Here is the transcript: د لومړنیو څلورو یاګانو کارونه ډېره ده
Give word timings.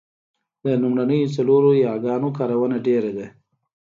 د 0.63 0.65
لومړنیو 0.81 1.33
څلورو 1.35 1.69
یاګانو 1.87 2.29
کارونه 2.37 2.77
ډېره 2.87 3.11
ده 3.17 3.27